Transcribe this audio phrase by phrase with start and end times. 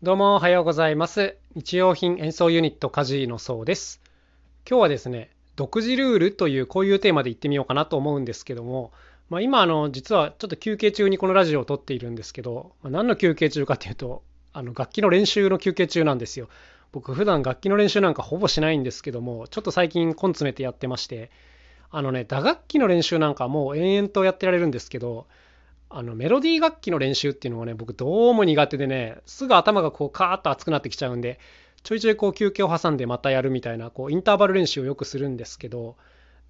[0.00, 1.34] どうもおはようございます。
[1.56, 4.00] 日用品演奏ユニットカジのそうです。
[4.64, 8.92] 今日はですね、独自ルールというこういうテーマでいってみようかなと思うんですけども、
[9.28, 14.22] まあ、今あの実はちょっと休憩中にこのラジオを撮っているんですけど、まあ何の休憩中かというと、
[14.52, 16.48] あの楽器の練習の休憩中なんですよ。
[16.92, 21.32] 僕普段楽器の練習なんかほぼしないんですけども、ちょっと最近根詰めてやってまして、
[21.90, 25.26] あのね、打楽器の練習なんかもう延々とやってられるんですけど、
[25.90, 31.38] あのメロディー楽器の練習っていうのはね僕どうも苦手でねすぐ頭がこうカーッと熱くなってきちゃうんで
[31.82, 35.96] ちょいちょいこう休憩を挟んでまたやるみたいなこうインターバル練習をよくするんですけど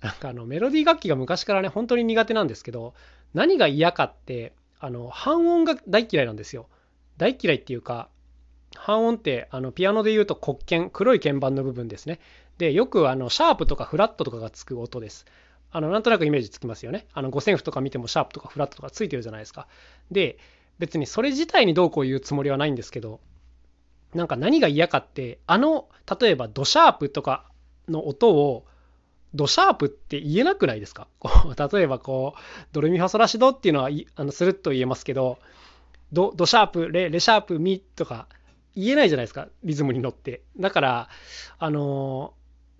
[0.00, 2.94] なんかあのメロディー楽器が昔からね本当に苦手なんですけど
[3.34, 6.68] 何が嫌かってあの半音が大嫌いなんですよ。
[7.16, 8.08] 大嫌いっていうか
[8.76, 12.20] 半音ってあのピアノで言うと黒鍵黒い鍵盤の部分ですね。
[12.58, 15.26] でよくあのシャープとかフラットとかがつく音です。
[15.70, 17.06] あのなんとなくイメージつきますよね。
[17.12, 19.66] あの五線譜とか見てもシャープとかフラットとかついてるじゃないですか。
[20.10, 20.38] で、
[20.78, 23.20] 別にそれ自体にどうこう言うつもりはないんですけど、
[24.14, 25.88] なんか何が嫌かって、あの、
[26.20, 27.44] 例えばドシャープとか
[27.88, 28.64] の音を、
[29.34, 31.06] ドシャープって言えなくないですか？
[31.18, 32.40] こう例えばこう、
[32.72, 35.38] ドレミファソラシドっていうのはあのスルッと言えますけど、
[36.12, 38.26] ドドシャープ、レ、レシャープ、ミとか
[38.74, 40.40] 言えないじゃないですか、リズムに乗って。
[40.58, 41.08] だから、
[41.58, 42.32] あの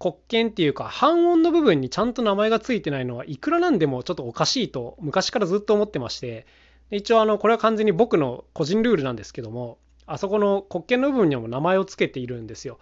[0.00, 6.46] 黒鍵っていうか半音の部分にちゃんと名前がついてないのはいくらなんでもちょっとおかしいと昔からずっと思ってまして
[6.90, 12.80] 一応あのこれは完全に僕の個人ルールなんですけどもあそこの黒鍵の部分にも名前をつけているんですよ。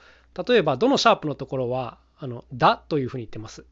[0.48, 3.66] 例えばどのシャープのところはあのダというふうに言ってます。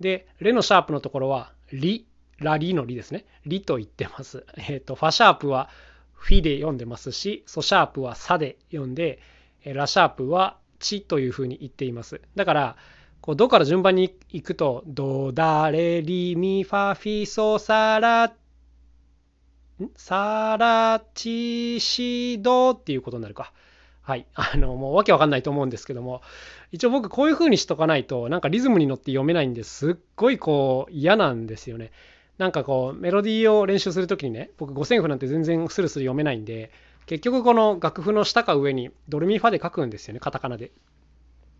[0.00, 2.06] でレのシャープのところはリ
[2.38, 3.26] ラリのリですね。
[3.46, 4.44] リと言ってます。
[4.68, 5.68] えっ、とファシャープは
[6.14, 9.20] フィで読んでますしソシャープはサで読んで
[9.64, 12.20] ラシャープはチというふうに言っています。
[12.34, 12.76] だから、
[13.20, 18.32] こうドから順番に行くと、ド、ダ、レ、リ、ミ、ファ、フィ、ソ、サラ、
[19.96, 23.52] サラ、チ、シ、ドっていうことになるか。
[24.02, 24.26] はい。
[24.34, 26.22] あの、もうわけわかんないと思うんですけども、
[26.72, 31.92] 一応僕こういうふうにしとかないと、なんかリズムに乗って読めないんですっごいこう嫌なんですよね。
[32.38, 36.70] なんかこうメロディーを練習するときにね、僕五線譜なんて全然スルスル読めないんで、
[37.10, 40.70] 結局この楽譜の下か上にドレミファで書くんですよねカタカナで。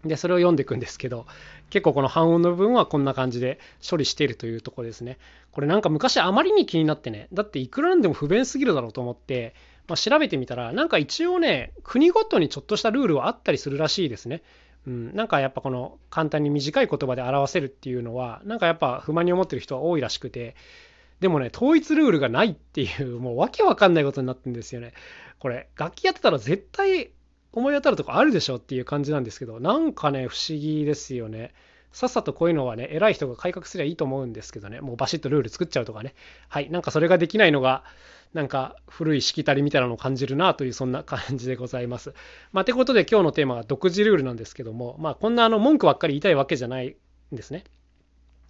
[0.04, 1.26] でそれを読んでいくんですけど
[1.70, 5.18] 結構この半音の部分はこんな感じで処理しているというところですね。
[5.50, 9.56] これなんか昔あまりに気になってねだっていくらなんでも不便すぎるだろうと思って、
[9.88, 14.42] まあ、調べてみたらなんか一応ね国ごとにちょっとしたルールはあったりするらしいですね。
[14.86, 20.54] うん、なんかやっぱこの簡単に短い言葉で表せるっていうのはなんかやっぱ不満に思ってる人は多いらしくて
[21.20, 24.94] でもね統一ルールがないっていうもうわけわかんないことになってるんですよね。
[25.40, 27.10] これ楽器やってたら絶対
[27.52, 31.52] 思い当たるとこあるでしょっていう感じなんですけどなんかね不思議ですよね
[31.92, 36.14] さっさとこういうのはね偉い人が改革すればいいと思うんですけどねもうバシッとルール作っちゃうとかね
[36.48, 37.82] はいなんかそれができないのが
[38.32, 42.14] なんか古いしきたりみたいなのを感じるなというそんな感じでございます。
[42.52, 46.96] まあ、てことで今日のテーマは独自ルールなんですけどもまあこんなあの文句ばっかり言いたいわけじゃない
[47.32, 47.64] んですね。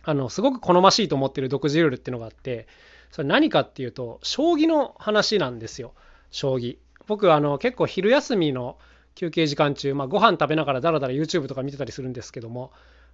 [0.03, 2.67] あのすごく好ましいと思ってる独自ルールっていうのがあって
[3.11, 5.95] それ何かっていうと将棋の話なんですよ
[6.31, 6.79] 将棋。
[7.07, 8.79] 僕あの結構昼休みの
[9.15, 12.73] 休憩時間中、まあ、ご飯食べながらだらだら YouTube とか見てたりするんですけども、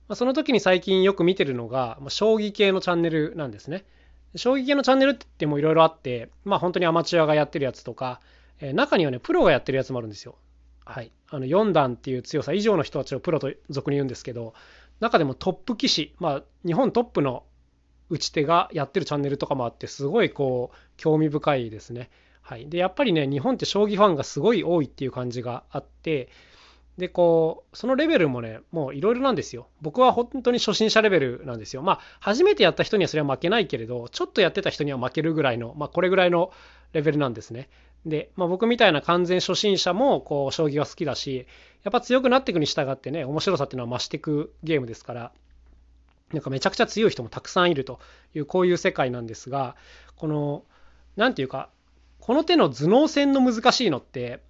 [0.08, 3.84] まあ、その時に最近よく見てるのが、まあ、将棋系のチャンネルなんですね。
[4.36, 8.20] 将棋系のチャンネルって言ってもいろいろあって、まあ本当にアマチュアがやってるやつとか、
[8.60, 10.36] えー中にはね、プロがやってるやつもあるんですよ。
[10.84, 11.10] はい。
[11.30, 14.54] あの4段っていう強さ以上の人たちをプロと俗に言うんですけど、
[15.00, 17.44] 中でもトップ棋士、まあ日本トップの
[18.08, 22.10] 打ち手がやってるチャンネルとかもあって、すごいこう、興味深いですね。
[22.46, 26.28] はい、でやっぱりね日本って将棋ファンがすごい多いっていう感じがあって
[26.96, 29.66] でこうそのレベルもねもういろいろなんですよ。
[29.82, 31.82] 僕は本当に初心者レベルなんですよ。
[31.82, 36.52] まあ初めてやった人にはそれは負けないけれどちょっとやってた人には負けるぐらいのまあこれぐらいの
[36.92, 37.68] レベルなんですね。
[38.06, 41.48] で、まあ、僕みたいな完全初心者もこう将棋が好きだし
[41.82, 45.32] やっぱ強くなっていくに従ってね面白さっていうのは増していくゲームですから
[46.32, 47.98] なんかめちゃくちゃ強い人もたくさんいると
[48.36, 49.74] いうこういう世界なんですが
[50.14, 50.62] この
[51.16, 51.68] 何て言うか
[52.26, 54.40] この手の頭脳戦の難しいのって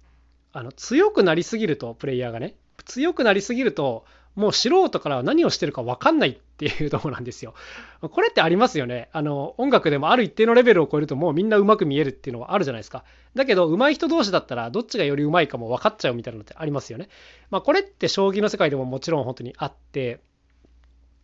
[0.51, 2.55] あの強くなりすぎるとプレイヤーがね
[2.85, 4.03] 強くなりすぎると
[4.33, 7.53] もう素人からは何をしてるか分かんないっていうとこなんですよ。
[8.01, 9.09] これってありますよね。
[9.11, 13.03] あの音楽でもある一定のレベルを超えるともうみんな上手く見えるっていうのはあるじゃないですか。
[13.35, 17.09] だけど上手い人同士だったらどっちがより上手いかも分かっちゃうみたいなのってありますよね。
[17.51, 20.19] まあこれって将棋の世界でももちろん本当にあって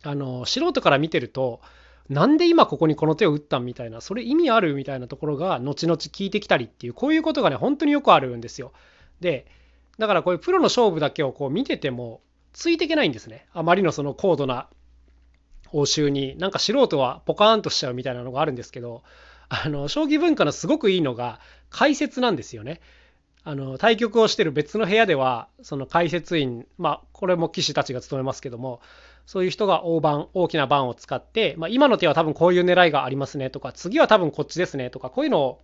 [0.04, 1.60] あの素人から見てると
[2.08, 8.72] なんで今ここにこの手を打ったんみたいなそれ意味あるみたいなところが後々聞いてきたりっていうこういうことがね本当によくあるんですよ。
[9.20, 9.46] で
[9.98, 12.20] だからこういうプロの勝負だけをこう見てても
[12.52, 13.46] ついていけないんですね。
[13.52, 14.68] あまりのその高度な
[15.72, 19.02] 応酬になんか素人はポカーンとしちゃうみたいなのがあるんですけど
[19.48, 21.40] あの将棋文化のすごくいいのが
[21.70, 22.80] 解説なんですよね。
[23.46, 28.80] あの対局をしてる別の部屋ではその解説員まあこれも棋士たちが務めますけども
[29.26, 35.62] そういう人が大盤大きな盤を使って、まあ、今の手は多分こういう狙いがありますねとか次は多分こっちですねとかこういうのを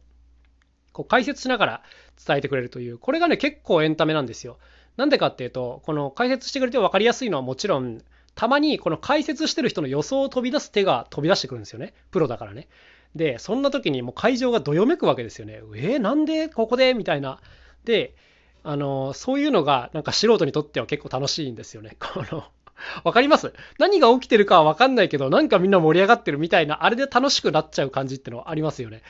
[0.93, 1.83] こう解説しながら
[2.27, 4.59] 伝えてくれるというこれがね結構エンタメなんですよ。
[4.97, 8.03] なんでかっていうとこの解説してくれて分かりやすいのはもちろん
[8.35, 12.69] たまにこの解説してる人の予想を飛び出す手が飛び出してくるんですよねプロだからね。
[13.15, 15.63] でそんな時にもう会場がどよめくわけですよね。
[15.75, 17.41] えー、なんでここでみたいな。
[17.85, 18.15] で
[18.63, 21.97] あのそういうのがなんか素人にとっては結構楽しいんですよね。
[21.99, 22.45] この
[23.05, 23.53] わかります？
[23.79, 29.03] 何が起きてるかはわかんないけど、なんかみんな盛り上がってるみたいな、あれで楽しくなっちゃう感じってのはありますよね。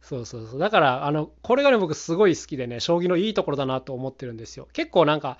[0.00, 0.60] そうそうそう。
[0.60, 4.68] だから、あの、これがね、僕すごい好きでね、将棋のいいところだなと思ってるんですよ。
[4.72, 5.38] 結構なんか、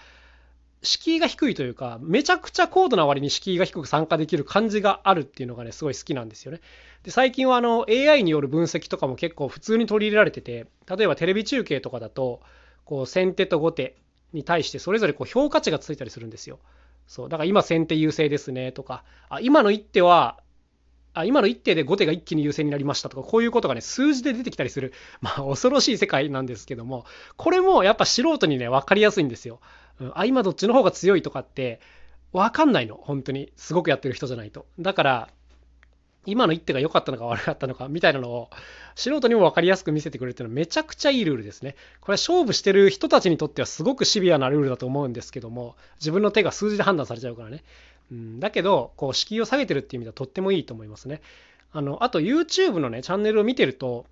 [0.84, 6.61] 敷居が低いというか、めちゃくちゃ高度な割に敷居が低く参加できる感じがあるっていうのがね、すごい好きなんですよね。
[7.05, 12.40] で、最近はあの、AI による分析とかも結構普通に取り入れられてて、例えばテレビ中継とかだと、
[12.85, 13.96] こう、先手と後手
[14.32, 16.58] に対してそれぞれこう評価値がついたりするんですよ。
[17.12, 17.29] そう。
[17.29, 20.41] だから今先手優勢ですねとか、あ、今の一手は
[21.12, 27.05] あ今の一手で後手が一気に優勢になりましたとか、こういうことがね、数字で出てきたりする、まあ、恐ろしい世界なんですけども、
[27.37, 29.61] これもやっぱ素人にね、分かりやすいんですよ。
[30.00, 31.81] うん、あ、今どっちの方が強いとかって、
[32.32, 33.53] 分かんないの、本当に。
[33.56, 34.64] すごくやってる人じゃないと。
[34.79, 35.29] だから、
[36.24, 38.50] 今の一手が良かったのか悪かったのかみたいなのを
[38.94, 41.74] 素人にも分かりやすく見せてくれるっていうのはめちゃくちゃいいルールですね。
[42.00, 47.64] これは勝負してる人たちにとってはすごくシビアなルールだと思うんですけども自分の手が数字で判断されちゃうからね。
[48.10, 51.22] うん、だけどこう敷居を下げてるっていう意味ではとってもいいと思いますね。
[51.72, 54.06] あのあと YouTube のねチャンネルを見てると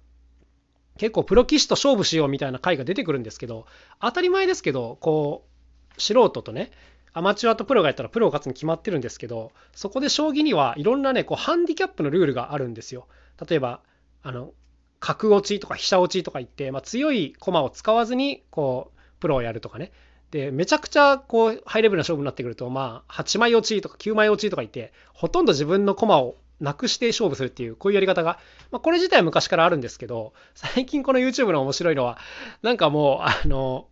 [0.99, 3.67] 結構プロ棋士と勝負しようみたいな回が出てくるんですけど
[4.01, 5.45] 当たり前ですけどこ
[5.97, 6.71] う素人とね
[7.13, 13.07] アマチュアとプロがやったらプロが勝つに決まってるんですけどそこで将棋にはいろんなねこうハンディキャップのルールがあるんですよ。
[13.49, 13.81] 例えば
[14.23, 14.53] あの
[15.01, 19.93] 角落ちとか飛車落ちとか言って、まあ、強い駒を使わずにこうプロをやるとかね
[20.31, 28.39] でめちゃくちゃこうハイレベルな勝負になってくるとまあ8枚落ちとか9枚落ちとか言ってほとんど自分の駒をなくして勝負するっていうこういうやり方が、
[28.71, 32.19] まあ、これ自体は昔からあるんですけど最近この YouTube の面白いのは
[32.63, 33.87] なんかもうあの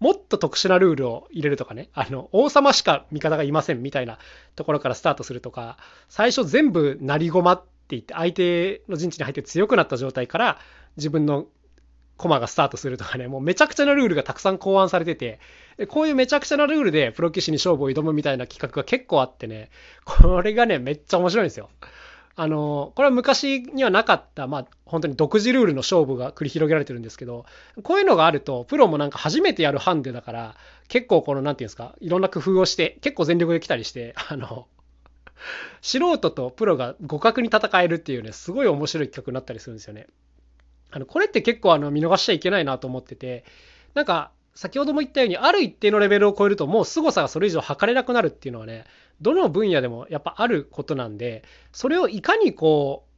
[0.00, 4.18] もっと特殊なルールを入れるとかね、あの、王様しか味方がいませんみたいな
[4.56, 10.58] ところからスタートするとか、最初全部成り駒って言って、相手の陣地に入って強くなった状態から
[10.96, 11.46] 自分の
[12.16, 15.40] 駒がスタートするとかね、もうめちゃくちゃなルールがたくさん考案されてて、
[15.88, 19.70] こういうめちゃくちゃなルールでプロ棋士に勝負を挑むみたいな企画が結構あってね、
[20.04, 21.70] これがね、めっちゃ面白いんですよ。
[22.34, 27.44] あのこれは昔にはなかった、まあ、本当に独自ルールの勝負が繰り広げられてるんですけど
[27.82, 30.56] こういうのがあるとプロもなんか初めてやるハンデだから
[30.88, 34.66] 結構この何て言うんですかいろんな工夫をして結構全力で来たりしてあの
[35.80, 40.06] 素人とプロが互角に戦えるっていうねすごい面白い企画になったりするんですよね。
[40.90, 43.44] あのこれって結構あの見逃しちゃいけないなと思ってて
[43.94, 48.84] なんか先ほども言ったようにある一定のレベルを超えるともう凄さがそれ以上測れなくなるっていうのはね
[49.20, 53.12] どの分野でもやっぱあることなんでそれをいかにこう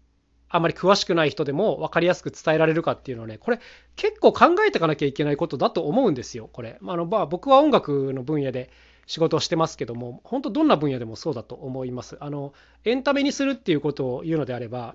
[0.49, 3.59] あまり詳しくない人でも分かりやすく伝えられるかっていうのはねこれ
[3.97, 6.79] 結構考えていかなきゃいけないことだと思うんですよこれ。
[6.81, 8.71] まあのまあ僕は音楽の分野で
[9.07, 12.17] 仕事をしてますけども本当どんな分野でもそうだと思います。
[12.21, 12.53] あの
[12.85, 14.95] エンタメにするっていうことを言うのであれば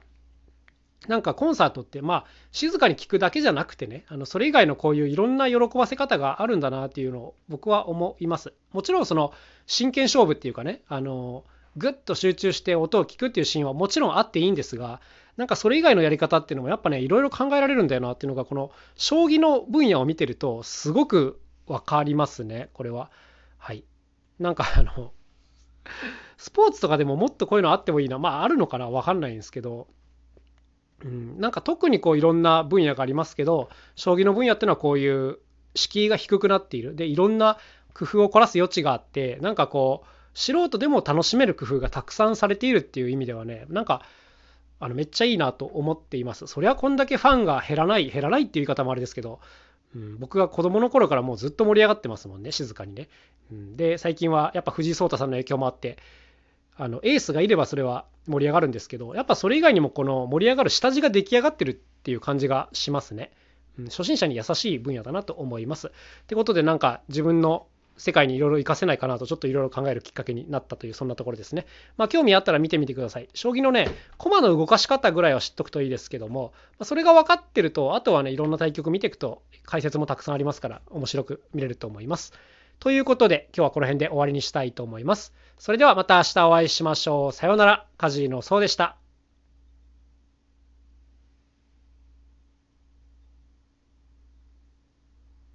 [1.08, 8.54] なんかコンサートってまあ静かに聴くだけじゃなくてねあのそれ以外のこういういろんな喜ばせ方があるんだなっていうのを僕は思います。
[8.74, 9.34] もちろんその
[9.66, 11.46] 真剣勝負っていうかねあの
[11.78, 15.00] ぐっと集中して音を聞くっていうシーンはもちろんあっていいんですが
[15.38, 23.10] なんかそれ以外のやり方っていうのもやっぱねいろいろ考えられるんだよなっていうのがこの将棋の分野を見てるとすごく分かりますねこれは。
[23.58, 23.86] はい。
[24.38, 25.14] なんかあの
[26.38, 28.20] スポーツとかでももっとこういうのあってもいいな。
[28.20, 28.90] まああるのかな？
[28.90, 29.88] 分かんないんですけど。
[31.04, 35.40] うん、なんか特にこういろんな分野がありますけど将棋の分野っていうのはこういう
[35.76, 36.96] 敷居が低くなっている。
[36.96, 37.58] でいろんな
[37.94, 44.04] 工夫を凝らす余地があってなんかこう素人でも楽しめる工夫がたくさんされているっていう意味ではねなんか
[44.80, 46.48] あのめっちゃいいなと思っています。
[46.48, 49.40] そりゃこんだけファンが減らない減らないっていう言い方もあれですけど、
[49.96, 53.10] うん、僕が子供の頃からもうずっと盛り上がってますもんね静かにね、
[53.52, 55.98] うん、で最近はやっぱ藤井聡太さんの影響もあって
[56.80, 63.32] あのエースがいればそれは盛り上がるんですけどやっぱそれ以外にもこの盛り上がる下地が出来上がってるっていう感じがしますね。
[63.78, 65.88] うん、初心者に優しい分野だなと思います。
[65.88, 65.92] っ
[66.28, 67.68] てことでなんか自分の
[67.98, 71.66] 世界にいろいろ活かせないかなとちょっといろいろ考えるきっかけになったというそんなところですね。
[71.98, 73.28] まあ興味あったら見てみてください。
[73.34, 82.32] 将棋のね、駒の動かし方ぐらいは知っとくといいですけども、それが分かってると、あとはね、いろんな対局見ていくと解説もたくさんありますから面白く見れると思います。
[82.80, 85.34] ということで、今日はこの辺で終わりにしたいと思います。
[85.58, 87.32] それではまた明日お会いしましょう。
[87.34, 87.86] さようなら。
[87.98, 88.96] カジーのそうでした。